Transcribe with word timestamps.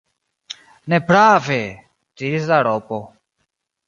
"Ne 0.93 0.99
prave!" 1.09 1.57
diris 2.21 2.47
la 2.53 2.57
Raŭpo. 2.69 2.99